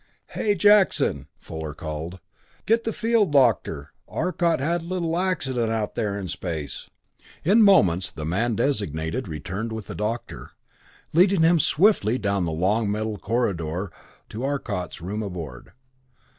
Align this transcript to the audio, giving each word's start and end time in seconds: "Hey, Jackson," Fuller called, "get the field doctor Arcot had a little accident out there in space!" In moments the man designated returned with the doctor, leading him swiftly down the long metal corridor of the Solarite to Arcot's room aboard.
"Hey, 0.29 0.55
Jackson," 0.55 1.27
Fuller 1.37 1.75
called, 1.75 2.19
"get 2.65 2.85
the 2.85 2.91
field 2.91 3.31
doctor 3.31 3.91
Arcot 4.07 4.59
had 4.59 4.81
a 4.81 4.85
little 4.85 5.15
accident 5.15 5.71
out 5.71 5.93
there 5.93 6.17
in 6.19 6.27
space!" 6.27 6.89
In 7.43 7.61
moments 7.61 8.09
the 8.09 8.25
man 8.25 8.55
designated 8.55 9.27
returned 9.27 9.71
with 9.71 9.85
the 9.85 9.93
doctor, 9.93 10.53
leading 11.13 11.43
him 11.43 11.59
swiftly 11.59 12.17
down 12.17 12.45
the 12.45 12.51
long 12.51 12.89
metal 12.89 13.19
corridor 13.19 13.83
of 13.83 13.89
the 13.91 13.91
Solarite 13.91 14.29
to 14.39 14.43
Arcot's 14.43 15.01
room 15.01 15.21
aboard. 15.21 15.71